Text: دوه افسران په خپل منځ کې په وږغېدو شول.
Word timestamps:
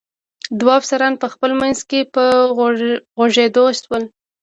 دوه 0.59 0.73
افسران 0.79 1.13
په 1.21 1.27
خپل 1.33 1.51
منځ 1.61 1.77
کې 1.89 1.99
په 2.13 2.23
وږغېدو 3.19 3.65
شول. 3.79 4.03